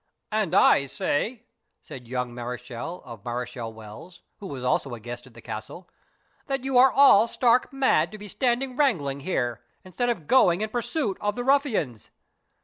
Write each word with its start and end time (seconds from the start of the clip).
"And 0.31 0.55
I 0.55 0.87
say," 0.87 1.43
said 1.79 2.07
young 2.07 2.33
Mareschal 2.33 3.03
of 3.03 3.23
Mareschal 3.23 3.71
Wells, 3.71 4.23
who 4.39 4.47
was 4.47 4.63
also 4.63 4.95
a 4.95 4.99
guest 4.99 5.27
at 5.27 5.35
the 5.35 5.43
castle, 5.43 5.87
"that 6.47 6.63
you 6.63 6.75
are 6.79 6.91
all 6.91 7.27
stark 7.27 7.71
mad 7.71 8.11
to 8.11 8.17
be 8.17 8.27
standing 8.27 8.75
wrangling 8.75 9.19
here, 9.19 9.61
instead 9.83 10.09
of 10.09 10.25
going 10.25 10.61
in 10.61 10.69
pursuit 10.71 11.19
of 11.21 11.35
the 11.35 11.43
ruffians." 11.43 12.09